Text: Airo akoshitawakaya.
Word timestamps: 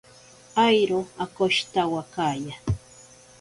Airo 0.67 0.99
akoshitawakaya. 1.23 2.55